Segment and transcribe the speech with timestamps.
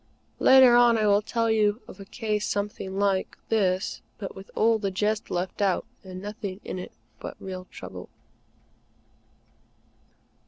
[0.39, 4.79] Later on, I will tell you of a case something like, this, but with all
[4.79, 8.09] the jest left out and nothing in it but real trouble.